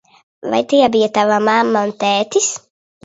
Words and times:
Vai 0.53 0.61
tie 0.71 0.85
bija 0.95 1.09
tava 1.17 1.37
mamma 1.49 1.85
un 1.89 1.93
tētis? 2.05 2.49